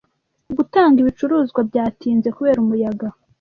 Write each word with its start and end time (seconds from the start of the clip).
Gutanga 0.57 0.97
ibicuruzwa 1.03 1.59
byatinze 1.69 2.27
kubera 2.35 2.57
umuyaga. 2.63 3.07